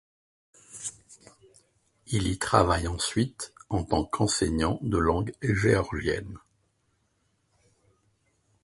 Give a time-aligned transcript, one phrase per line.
[2.07, 6.39] Il y travaille ensuite en tant qu'enseignant de langue géorgienne.